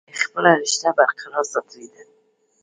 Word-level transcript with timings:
خپله 0.21 0.51
رشته 0.61 0.87
برقرار 0.97 1.43
ساتلي 1.51 1.87
ده۔ 1.93 2.01